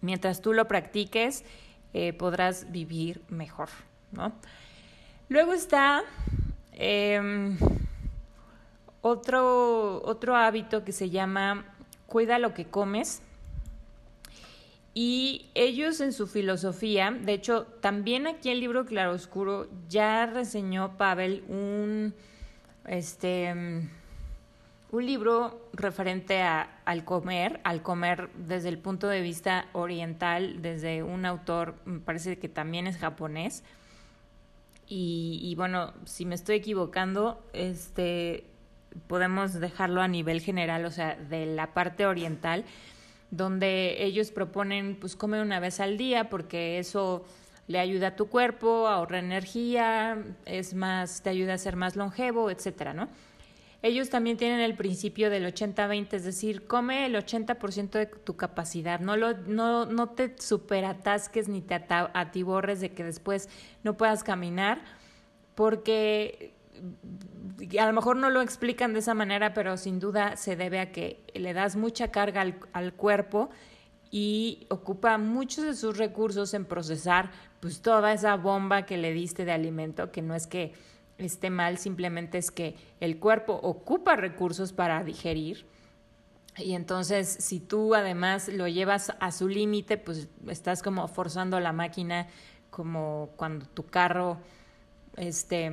mientras 0.00 0.42
tú 0.42 0.52
lo 0.52 0.68
practiques 0.68 1.44
eh, 1.94 2.12
podrás 2.12 2.70
vivir 2.70 3.22
mejor. 3.28 3.68
¿no? 4.12 4.32
Luego 5.28 5.54
está 5.54 6.02
em, 6.72 7.56
otro, 9.00 10.02
otro 10.04 10.36
hábito 10.36 10.84
que 10.84 10.92
se 10.92 11.08
llama 11.08 11.64
cuida 12.06 12.38
lo 12.38 12.52
que 12.52 12.66
comes. 12.66 13.22
Y 14.98 15.50
ellos 15.54 16.00
en 16.00 16.14
su 16.14 16.26
filosofía, 16.26 17.10
de 17.10 17.34
hecho, 17.34 17.66
también 17.82 18.26
aquí 18.26 18.48
el 18.48 18.60
libro 18.60 18.86
Claroscuro 18.86 19.68
ya 19.90 20.24
reseñó 20.24 20.96
Pavel 20.96 21.44
un, 21.48 22.14
este, 22.86 23.52
un 24.90 25.06
libro 25.06 25.68
referente 25.74 26.40
a, 26.40 26.80
al 26.86 27.04
comer, 27.04 27.60
al 27.62 27.82
comer 27.82 28.30
desde 28.38 28.70
el 28.70 28.78
punto 28.78 29.06
de 29.06 29.20
vista 29.20 29.66
oriental, 29.74 30.62
desde 30.62 31.02
un 31.02 31.26
autor, 31.26 31.74
me 31.84 32.00
parece 32.00 32.38
que 32.38 32.48
también 32.48 32.86
es 32.86 32.96
japonés. 32.96 33.64
Y, 34.88 35.40
y 35.42 35.56
bueno, 35.56 35.92
si 36.06 36.24
me 36.24 36.34
estoy 36.34 36.56
equivocando, 36.56 37.44
este, 37.52 38.44
podemos 39.08 39.52
dejarlo 39.52 40.00
a 40.00 40.08
nivel 40.08 40.40
general, 40.40 40.86
o 40.86 40.90
sea, 40.90 41.16
de 41.16 41.44
la 41.44 41.74
parte 41.74 42.06
oriental 42.06 42.64
donde 43.36 44.04
ellos 44.04 44.30
proponen 44.30 44.96
pues 45.00 45.16
comer 45.16 45.42
una 45.42 45.60
vez 45.60 45.80
al 45.80 45.96
día 45.96 46.28
porque 46.28 46.78
eso 46.78 47.24
le 47.68 47.78
ayuda 47.78 48.08
a 48.08 48.16
tu 48.16 48.28
cuerpo, 48.28 48.86
ahorra 48.88 49.18
energía, 49.18 50.22
es 50.44 50.74
más, 50.74 51.22
te 51.22 51.30
ayuda 51.30 51.54
a 51.54 51.58
ser 51.58 51.76
más 51.76 51.96
longevo, 51.96 52.50
etcétera, 52.50 52.94
¿no? 52.94 53.08
ellos 53.86 54.10
también 54.10 54.36
tienen 54.36 54.60
el 54.60 54.74
principio 54.74 55.30
del 55.30 55.46
80-20, 55.46 56.14
es 56.14 56.24
decir, 56.24 56.66
come 56.66 57.06
el 57.06 57.14
80% 57.14 57.90
de 57.90 58.06
tu 58.06 58.36
capacidad, 58.36 59.00
no, 59.00 59.16
lo, 59.16 59.36
no, 59.38 59.86
no 59.86 60.08
te 60.10 60.34
superatasques 60.38 61.48
ni 61.48 61.62
te 61.62 61.74
atiborres 61.88 62.80
de 62.80 62.92
que 62.92 63.04
después 63.04 63.48
no 63.84 63.96
puedas 63.96 64.24
caminar, 64.24 64.82
porque 65.54 66.55
a 67.78 67.86
lo 67.86 67.92
mejor 67.92 68.16
no 68.16 68.30
lo 68.30 68.42
explican 68.42 68.92
de 68.92 69.00
esa 69.00 69.14
manera, 69.14 69.54
pero 69.54 69.76
sin 69.76 69.98
duda 69.98 70.36
se 70.36 70.56
debe 70.56 70.80
a 70.80 70.92
que 70.92 71.24
le 71.34 71.52
das 71.52 71.76
mucha 71.76 72.10
carga 72.10 72.40
al, 72.40 72.58
al 72.72 72.92
cuerpo 72.92 73.50
y 74.10 74.66
ocupa 74.70 75.18
muchos 75.18 75.64
de 75.64 75.74
sus 75.74 75.98
recursos 75.98 76.54
en 76.54 76.64
procesar 76.64 77.30
pues 77.60 77.80
toda 77.80 78.12
esa 78.12 78.36
bomba 78.36 78.86
que 78.86 78.96
le 78.96 79.12
diste 79.12 79.44
de 79.44 79.52
alimento, 79.52 80.12
que 80.12 80.22
no 80.22 80.34
es 80.34 80.46
que 80.46 80.72
esté 81.18 81.50
mal, 81.50 81.78
simplemente 81.78 82.38
es 82.38 82.50
que 82.50 82.76
el 83.00 83.18
cuerpo 83.18 83.54
ocupa 83.54 84.16
recursos 84.16 84.72
para 84.72 85.02
digerir. 85.02 85.66
Y 86.58 86.74
entonces, 86.74 87.28
si 87.28 87.60
tú 87.60 87.94
además 87.94 88.48
lo 88.48 88.66
llevas 88.68 89.12
a 89.20 89.30
su 89.32 89.48
límite, 89.48 89.98
pues 89.98 90.28
estás 90.48 90.82
como 90.82 91.06
forzando 91.08 91.60
la 91.60 91.72
máquina, 91.72 92.28
como 92.70 93.30
cuando 93.36 93.66
tu 93.66 93.84
carro 93.84 94.38
este, 95.16 95.72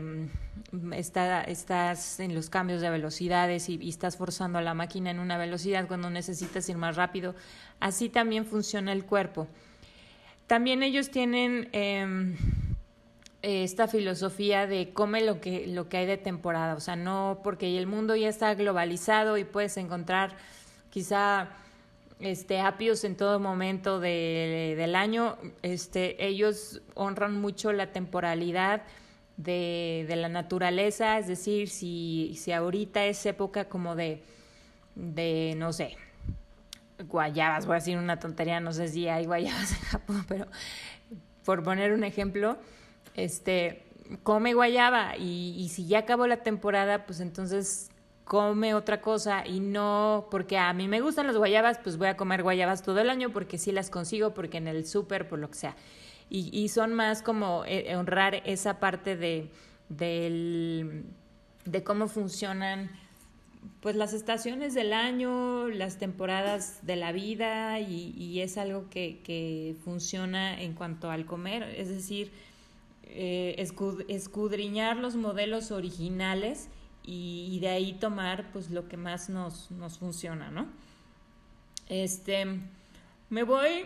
está, 0.93 1.43
estás 1.43 2.19
en 2.19 2.33
los 2.33 2.49
cambios 2.49 2.81
de 2.81 2.89
velocidades 2.89 3.69
y, 3.69 3.89
estás 3.89 4.17
forzando 4.17 4.59
a 4.59 4.61
la 4.61 4.73
máquina 4.73 5.11
en 5.11 5.19
una 5.19 5.37
velocidad 5.37 5.87
cuando 5.87 6.09
necesitas 6.09 6.67
ir 6.69 6.77
más 6.77 6.95
rápido. 6.95 7.35
Así 7.79 8.09
también 8.09 8.45
funciona 8.45 8.91
el 8.91 9.05
cuerpo. 9.05 9.47
También 10.47 10.83
ellos 10.83 11.09
tienen 11.09 11.69
em, 11.71 12.35
esta 13.41 13.87
filosofía 13.87 14.67
de 14.67 14.91
come 14.93 15.21
lo 15.21 15.41
que, 15.41 15.67
lo 15.67 15.89
que 15.89 15.97
hay 15.97 16.05
de 16.05 16.17
temporada, 16.17 16.75
o 16.75 16.79
sea, 16.79 16.95
no 16.95 17.41
porque 17.43 17.77
el 17.77 17.87
mundo 17.87 18.15
ya 18.15 18.29
está 18.29 18.53
globalizado 18.53 19.37
y 19.37 19.43
puedes 19.43 19.77
encontrar 19.77 20.35
quizá 20.89 21.49
este 22.19 22.61
apios 22.61 23.03
en 23.03 23.17
todo 23.17 23.39
momento 23.39 23.99
del 23.99 24.95
año, 24.95 25.37
este, 25.61 26.25
ellos 26.25 26.81
honran 26.93 27.39
mucho 27.39 27.73
la 27.73 27.91
temporalidad 27.91 28.83
de, 29.37 30.05
de, 30.07 30.15
la 30.15 30.29
naturaleza, 30.29 31.17
es 31.17 31.27
decir, 31.27 31.69
si, 31.69 32.35
si 32.37 32.51
ahorita 32.51 33.05
es 33.05 33.25
época 33.25 33.65
como 33.65 33.95
de, 33.95 34.21
de, 34.95 35.55
no 35.57 35.73
sé, 35.73 35.97
guayabas, 37.07 37.65
voy 37.65 37.73
a 37.73 37.79
decir 37.79 37.97
una 37.97 38.19
tontería, 38.19 38.59
no 38.59 38.73
sé 38.73 38.87
si 38.87 39.07
hay 39.07 39.25
guayabas 39.25 39.71
en 39.71 39.81
Japón, 39.85 40.25
pero 40.27 40.47
por 41.45 41.63
poner 41.63 41.93
un 41.93 42.03
ejemplo, 42.03 42.57
este, 43.15 43.83
come 44.23 44.53
guayaba 44.53 45.17
y, 45.17 45.55
y 45.57 45.69
si 45.69 45.87
ya 45.87 45.99
acabó 45.99 46.27
la 46.27 46.37
temporada, 46.37 47.05
pues 47.05 47.19
entonces 47.19 47.89
come 48.23 48.73
otra 48.73 49.01
cosa 49.01 49.45
y 49.45 49.59
no 49.59 50.27
porque 50.31 50.57
a 50.57 50.71
mí 50.73 50.87
me 50.87 51.01
gustan 51.01 51.27
las 51.27 51.37
guayabas, 51.37 51.79
pues 51.79 51.97
voy 51.97 52.07
a 52.07 52.17
comer 52.17 52.43
guayabas 52.43 52.81
todo 52.81 52.99
el 52.99 53.09
año 53.09 53.31
porque 53.31 53.57
sí 53.57 53.71
las 53.71 53.89
consigo, 53.89 54.33
porque 54.33 54.57
en 54.57 54.67
el 54.67 54.87
súper, 54.87 55.27
por 55.27 55.39
lo 55.39 55.49
que 55.49 55.55
sea. 55.55 55.75
Y, 56.33 56.49
y 56.51 56.67
son 56.69 56.93
más 56.93 57.21
como 57.21 57.63
eh, 57.65 57.95
honrar 57.95 58.41
esa 58.45 58.79
parte 58.79 59.15
de, 59.15 59.51
del, 59.87 61.05
de 61.63 61.83
cómo 61.83 62.07
funcionan 62.07 62.89
pues 63.79 63.95
las 63.95 64.13
estaciones 64.13 64.73
del 64.73 64.93
año, 64.93 65.67
las 65.69 65.97
temporadas 65.97 66.79
de 66.81 66.95
la 66.95 67.11
vida 67.11 67.79
y, 67.79 68.13
y 68.17 68.41
es 68.41 68.57
algo 68.57 68.89
que, 68.89 69.19
que, 69.23 69.75
funciona 69.83 70.59
en 70.59 70.73
cuanto 70.73 71.11
al 71.11 71.25
comer, 71.25 71.63
es 71.77 71.89
decir, 71.89 72.31
eh, 73.03 73.55
escudriñar 74.07 74.97
los 74.97 75.15
modelos 75.15 75.71
originales 75.71 76.69
y, 77.03 77.59
de 77.59 77.67
ahí 77.67 77.93
tomar 77.93 78.51
pues 78.51 78.71
lo 78.71 78.87
que 78.87 78.97
más 78.97 79.29
nos, 79.29 79.69
nos 79.71 79.97
funciona, 79.97 80.49
¿no? 80.49 80.67
Este, 81.89 82.45
me 83.29 83.43
voy 83.43 83.85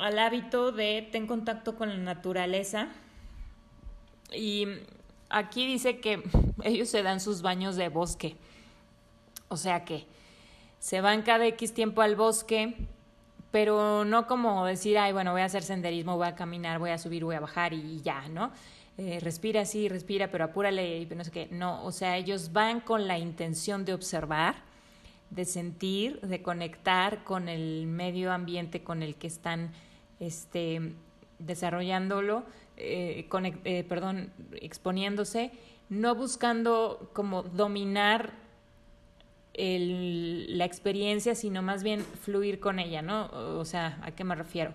al 0.00 0.18
hábito 0.18 0.72
de 0.72 1.08
tener 1.10 1.28
contacto 1.28 1.76
con 1.76 1.88
la 1.88 1.96
naturaleza 1.96 2.88
y 4.32 4.66
aquí 5.28 5.66
dice 5.66 6.00
que 6.00 6.22
ellos 6.64 6.88
se 6.88 7.02
dan 7.02 7.20
sus 7.20 7.42
baños 7.42 7.76
de 7.76 7.88
bosque, 7.88 8.36
o 9.48 9.56
sea 9.56 9.84
que 9.84 10.06
se 10.78 11.00
van 11.00 11.22
cada 11.22 11.46
X 11.46 11.74
tiempo 11.74 12.02
al 12.02 12.16
bosque, 12.16 12.74
pero 13.50 14.04
no 14.04 14.26
como 14.26 14.64
decir, 14.64 14.96
ay, 14.98 15.12
bueno, 15.12 15.32
voy 15.32 15.42
a 15.42 15.44
hacer 15.46 15.62
senderismo, 15.62 16.16
voy 16.16 16.28
a 16.28 16.34
caminar, 16.34 16.78
voy 16.78 16.90
a 16.90 16.98
subir, 16.98 17.24
voy 17.24 17.34
a 17.34 17.40
bajar 17.40 17.72
y 17.74 18.00
ya, 18.00 18.28
¿no? 18.28 18.50
Eh, 18.96 19.18
respira 19.20 19.62
así, 19.62 19.88
respira, 19.88 20.30
pero 20.30 20.44
apúrale 20.44 20.98
y 20.98 21.06
no 21.06 21.24
sé 21.24 21.30
qué. 21.30 21.48
No, 21.50 21.84
o 21.84 21.92
sea, 21.92 22.16
ellos 22.16 22.52
van 22.52 22.80
con 22.80 23.08
la 23.08 23.18
intención 23.18 23.84
de 23.84 23.94
observar, 23.94 24.56
de 25.30 25.44
sentir, 25.44 26.20
de 26.20 26.42
conectar 26.42 27.24
con 27.24 27.48
el 27.48 27.86
medio 27.86 28.32
ambiente 28.32 28.82
con 28.82 29.02
el 29.02 29.16
que 29.16 29.26
están 29.26 29.72
este, 30.20 30.92
desarrollándolo, 31.38 32.44
eh, 32.76 33.28
eh, 33.64 33.84
perdón, 33.88 34.32
exponiéndose, 34.52 35.50
no 35.88 36.14
buscando 36.14 37.10
como 37.12 37.42
dominar 37.42 38.32
la 39.52 40.64
experiencia, 40.64 41.34
sino 41.34 41.60
más 41.60 41.82
bien 41.82 42.00
fluir 42.00 42.60
con 42.60 42.78
ella, 42.78 43.02
¿no? 43.02 43.26
O 43.58 43.64
sea, 43.64 43.98
¿a 44.02 44.12
qué 44.12 44.24
me 44.24 44.34
refiero? 44.34 44.72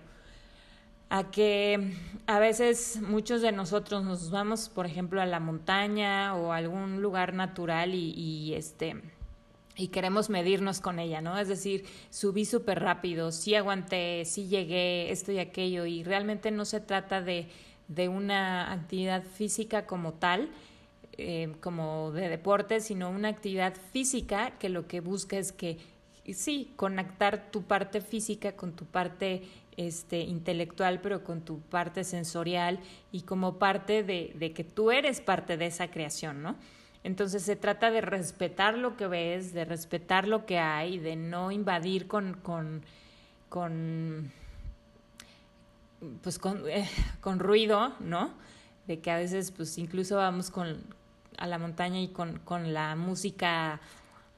A 1.08 1.30
que 1.30 1.92
a 2.26 2.38
veces 2.38 3.00
muchos 3.00 3.40
de 3.40 3.50
nosotros 3.50 4.04
nos 4.04 4.30
vamos, 4.30 4.68
por 4.68 4.86
ejemplo, 4.86 5.20
a 5.20 5.26
la 5.26 5.40
montaña 5.40 6.36
o 6.36 6.52
a 6.52 6.58
algún 6.58 7.00
lugar 7.02 7.32
natural 7.34 7.94
y 7.94 8.54
este 8.54 9.02
y 9.76 9.88
queremos 9.88 10.30
medirnos 10.30 10.80
con 10.80 10.98
ella, 10.98 11.20
¿no? 11.20 11.38
Es 11.38 11.48
decir, 11.48 11.84
subí 12.10 12.46
súper 12.46 12.80
rápido, 12.80 13.30
sí 13.30 13.54
aguanté, 13.54 14.24
sí 14.24 14.48
llegué, 14.48 15.10
esto 15.10 15.32
y 15.32 15.38
aquello, 15.38 15.84
y 15.84 16.02
realmente 16.02 16.50
no 16.50 16.64
se 16.64 16.80
trata 16.80 17.20
de, 17.20 17.48
de 17.88 18.08
una 18.08 18.72
actividad 18.72 19.22
física 19.22 19.86
como 19.86 20.14
tal, 20.14 20.48
eh, 21.18 21.54
como 21.60 22.10
de 22.12 22.28
deporte, 22.30 22.80
sino 22.80 23.10
una 23.10 23.28
actividad 23.28 23.74
física 23.92 24.52
que 24.58 24.70
lo 24.70 24.86
que 24.88 25.00
busca 25.00 25.36
es 25.36 25.52
que, 25.52 25.78
sí, 26.32 26.72
conectar 26.76 27.50
tu 27.50 27.62
parte 27.62 28.00
física 28.00 28.52
con 28.52 28.72
tu 28.72 28.86
parte 28.86 29.42
este, 29.76 30.20
intelectual, 30.20 31.02
pero 31.02 31.22
con 31.22 31.42
tu 31.42 31.60
parte 31.60 32.02
sensorial 32.02 32.80
y 33.12 33.22
como 33.22 33.58
parte 33.58 34.02
de, 34.02 34.32
de 34.36 34.52
que 34.52 34.64
tú 34.64 34.90
eres 34.90 35.20
parte 35.20 35.58
de 35.58 35.66
esa 35.66 35.90
creación, 35.90 36.42
¿no? 36.42 36.56
Entonces 37.06 37.44
se 37.44 37.54
trata 37.54 37.92
de 37.92 38.00
respetar 38.00 38.76
lo 38.76 38.96
que 38.96 39.06
ves, 39.06 39.52
de 39.52 39.64
respetar 39.64 40.26
lo 40.26 40.44
que 40.44 40.58
hay, 40.58 40.98
de 40.98 41.14
no 41.14 41.52
invadir 41.52 42.08
con, 42.08 42.34
con, 42.34 42.82
con 43.48 44.32
pues 46.24 46.40
con, 46.40 46.64
con 47.20 47.38
ruido, 47.38 47.92
¿no? 48.00 48.32
De 48.88 48.98
que 48.98 49.12
a 49.12 49.18
veces 49.18 49.52
pues 49.52 49.78
incluso 49.78 50.16
vamos 50.16 50.50
con, 50.50 50.82
a 51.38 51.46
la 51.46 51.58
montaña 51.58 52.00
y 52.00 52.08
con, 52.08 52.40
con 52.40 52.74
la 52.74 52.96
música 52.96 53.80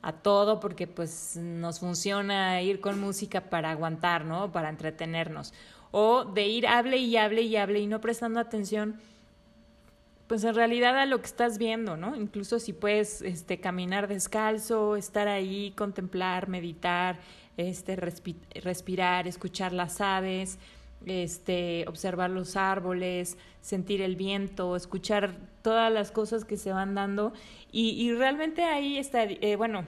a 0.03 0.13
todo 0.13 0.61
porque 0.61 0.87
pues 0.87 1.39
nos 1.39 1.81
funciona 1.81 2.61
ir 2.61 2.83
con 2.83 3.01
música 3.01 3.49
para 3.49 3.71
aguantar, 3.71 4.27
¿no? 4.27 4.53
Para 4.53 4.69
entretenernos. 4.69 5.55
O 5.91 6.27
de 6.27 6.47
ir 6.47 6.67
hable 6.67 6.99
y 6.99 7.17
hable 7.17 7.41
y 7.41 7.57
hable 7.57 7.81
y 7.81 7.87
no 7.87 8.03
prestando 8.03 8.41
atención 8.41 9.01
pues 10.29 10.45
en 10.45 10.55
realidad 10.55 10.99
a 10.99 11.07
lo 11.07 11.19
que 11.19 11.27
estás 11.27 11.57
viendo, 11.57 11.97
¿no? 11.97 12.15
Incluso 12.15 12.59
si 12.59 12.75
puedes 12.75 13.23
este, 13.23 13.59
caminar 13.59 14.09
descalzo, 14.09 14.97
estar 14.97 15.27
ahí, 15.27 15.73
contemplar, 15.75 16.49
meditar, 16.49 17.19
este, 17.57 17.97
respirar, 17.97 19.27
escuchar 19.27 19.73
las 19.73 20.03
aves, 20.03 20.59
este, 21.07 21.87
observar 21.89 22.29
los 22.29 22.57
árboles, 22.57 23.39
sentir 23.63 24.03
el 24.03 24.17
viento, 24.17 24.77
escuchar 24.77 25.35
todas 25.63 25.91
las 25.91 26.11
cosas 26.11 26.45
que 26.45 26.59
se 26.59 26.73
van 26.73 26.95
dando 26.95 27.33
y, 27.73 27.91
y 27.91 28.13
realmente 28.13 28.65
ahí 28.65 28.99
está, 28.99 29.25
eh, 29.25 29.57
bueno, 29.57 29.87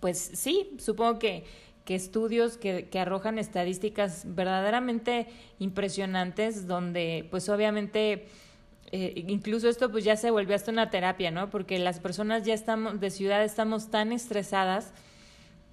pues 0.00 0.18
sí, 0.18 0.76
supongo 0.78 1.20
que, 1.20 1.44
que 1.84 1.94
estudios 1.94 2.56
que, 2.56 2.88
que 2.88 2.98
arrojan 2.98 3.38
estadísticas 3.38 4.24
verdaderamente 4.34 5.28
impresionantes 5.60 6.66
donde 6.66 7.26
pues 7.30 7.48
obviamente 7.48 8.26
eh, 8.92 9.24
incluso 9.28 9.68
esto 9.68 9.90
pues 9.90 10.04
ya 10.04 10.16
se 10.16 10.30
volvió 10.30 10.54
hasta 10.54 10.70
una 10.70 10.90
terapia, 10.90 11.30
¿no? 11.30 11.50
Porque 11.50 11.78
las 11.78 12.00
personas 12.00 12.44
ya 12.44 12.54
estamos 12.54 13.00
de 13.00 13.10
ciudad 13.10 13.42
estamos 13.42 13.90
tan 13.90 14.12
estresadas 14.12 14.92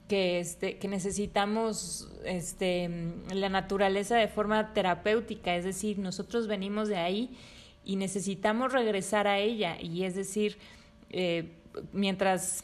que 0.08 0.40
este 0.40 0.78
que 0.78 0.88
necesitamos 0.88 2.10
este 2.26 2.90
la 3.34 3.50
naturaleza 3.50 4.18
de 4.18 4.28
forma 4.28 4.74
terapéutica, 4.74 5.56
es 5.56 5.64
decir, 5.64 6.00
nosotros 6.00 6.48
venimos 6.48 6.88
de 6.88 6.98
ahí 6.98 7.38
y 7.86 7.96
necesitamos 7.96 8.74
regresar 8.74 9.28
a 9.28 9.40
ella 9.40 9.80
y 9.80 10.04
es 10.04 10.16
decir, 10.16 10.58
eh, 11.10 11.52
mientras 11.94 12.64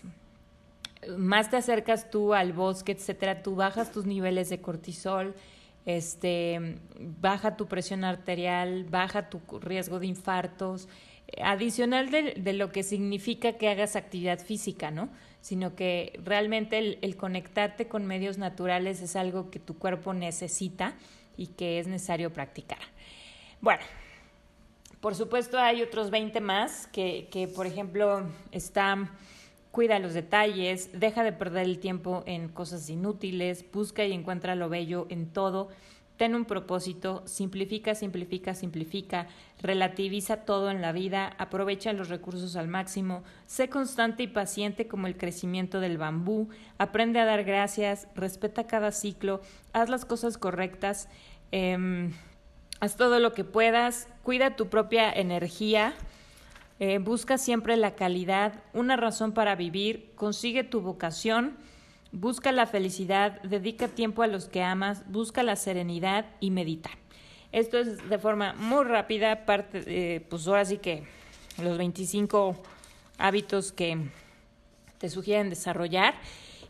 más 1.18 1.50
te 1.50 1.58
acercas 1.58 2.10
tú 2.10 2.34
al 2.34 2.54
bosque, 2.54 2.92
etcétera, 2.92 3.44
tú 3.44 3.56
bajas 3.56 3.92
tus 3.92 4.06
niveles 4.06 4.50
de 4.50 4.60
cortisol, 4.60 5.36
este, 5.88 6.80
baja 7.00 7.56
tu 7.56 7.68
presión 7.68 8.04
arterial, 8.04 8.84
baja 8.84 9.30
tu 9.30 9.40
riesgo 9.62 10.00
de 10.00 10.08
infartos, 10.08 10.90
adicional 11.42 12.12
de, 12.12 12.54
lo 12.54 12.74
que 12.74 12.84
significa 12.84 13.54
que 13.54 13.70
hagas 13.70 13.96
actividad 13.96 14.40
física, 14.40 14.92
¿no? 14.92 15.08
Sino 15.40 15.76
que 15.76 16.20
realmente 16.26 17.00
el, 17.02 17.16
conectarte 17.16 17.88
con 17.88 18.06
medios 18.06 18.38
naturales 18.38 19.02
es 19.02 19.16
algo 19.16 19.50
que 19.50 19.60
tu 19.60 19.78
cuerpo 19.78 20.14
necesita 20.14 20.94
y 21.38 21.48
que 21.48 21.80
es 21.80 21.88
necesario 21.88 22.34
practicar. 22.34 22.80
Bueno, 23.62 23.84
por 25.00 25.16
supuesto 25.16 25.58
hay 25.58 25.82
otros 25.82 26.12
20 26.12 26.42
más 26.42 26.88
que, 26.88 27.30
que 27.32 27.48
por 27.48 27.66
ejemplo, 27.66 28.30
están 28.52 29.10
cuida 29.78 30.00
los 30.00 30.16
detalles, 30.16 30.90
deja 31.00 31.24
de 31.24 31.32
perder 31.32 31.68
el 31.68 31.78
tiempo 31.78 32.24
en 32.26 32.50
cosas 32.50 32.90
inútiles, 32.90 33.64
busca 33.72 34.04
y 34.04 34.12
encuentra 34.12 34.56
lo 34.56 34.70
bello 34.70 35.06
en 35.10 35.28
todo. 35.32 35.70
Ten 36.18 36.34
un 36.34 36.46
propósito, 36.46 37.22
simplifica, 37.28 37.94
simplifica, 37.94 38.56
simplifica, 38.56 39.28
relativiza 39.62 40.38
todo 40.38 40.72
en 40.72 40.82
la 40.82 40.94
vida, 40.94 41.36
aprovecha 41.38 41.94
los 41.94 42.10
recursos 42.10 42.56
al 42.56 42.68
máximo, 42.68 43.22
sé 43.46 43.70
constante 43.70 44.24
y 44.24 44.28
paciente 44.28 44.88
como 44.88 45.06
el 45.06 45.16
crecimiento 45.16 45.80
del 45.80 46.00
bambú, 46.00 46.50
aprende 46.80 47.20
a 47.20 47.26
dar 47.26 47.44
gracias, 47.44 48.08
respeta 48.16 48.66
cada 48.66 48.92
ciclo, 48.92 49.42
haz 49.74 49.90
las 49.90 50.06
cosas 50.06 50.40
correctas, 50.40 51.08
em, 51.52 52.14
haz 52.80 52.96
todo 52.96 53.20
lo 53.20 53.34
que 53.34 53.44
puedas, 53.44 54.08
cuida 54.24 54.56
tu 54.56 54.70
propia 54.70 55.14
energía, 55.14 55.94
eh, 56.80 57.00
busca 57.00 57.38
siempre 57.38 57.78
la 57.78 57.96
calidad, 57.96 58.64
una 58.74 58.96
razón 58.96 59.34
para 59.34 59.56
vivir, 59.56 60.12
consigue 60.16 60.64
tu 60.64 60.82
vocación, 60.82 61.58
Busca 62.12 62.52
la 62.52 62.66
felicidad, 62.66 63.42
dedica 63.44 63.90
tiempo 63.90 64.24
a 64.24 64.28
los 64.28 64.48
que 64.48 64.64
amas, 64.64 65.04
busca 65.12 65.44
la 65.44 65.56
serenidad 65.56 66.26
y 66.40 66.52
medita. 66.52 66.90
Esto 67.52 67.78
es 67.78 68.10
de 68.10 68.18
forma 68.18 68.54
muy 68.54 68.86
rápida, 68.86 69.46
parte, 69.46 69.84
eh, 69.86 70.22
pues 70.22 70.48
ahora 70.48 70.64
sí 70.64 70.78
que 70.78 71.04
los 71.62 71.78
25 71.78 72.56
hábitos 73.18 73.72
que 73.72 73.98
te 75.00 75.10
sugieren 75.10 75.50
desarrollar. 75.50 76.16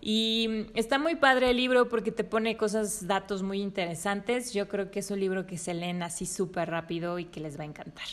Y 0.01 0.67
está 0.73 0.97
muy 0.99 1.15
padre 1.15 1.51
el 1.51 1.57
libro 1.57 1.87
porque 1.87 2.11
te 2.11 2.23
pone 2.23 2.57
cosas, 2.57 3.05
datos 3.07 3.43
muy 3.43 3.61
interesantes. 3.61 4.53
Yo 4.53 4.67
creo 4.67 4.89
que 4.89 4.99
es 4.99 5.11
un 5.11 5.19
libro 5.19 5.45
que 5.45 5.57
se 5.57 5.73
leen 5.73 6.01
así 6.01 6.25
súper 6.25 6.69
rápido 6.69 7.19
y 7.19 7.25
que 7.25 7.41
les 7.41 7.59
va 7.59 7.63
a 7.63 7.67
encantar. 7.67 8.05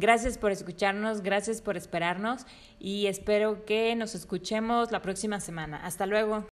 Gracias 0.00 0.38
por 0.38 0.50
escucharnos, 0.50 1.20
gracias 1.20 1.60
por 1.60 1.76
esperarnos 1.76 2.46
y 2.78 3.06
espero 3.06 3.66
que 3.66 3.94
nos 3.96 4.14
escuchemos 4.14 4.90
la 4.92 5.02
próxima 5.02 5.40
semana. 5.40 5.76
Hasta 5.84 6.06
luego. 6.06 6.49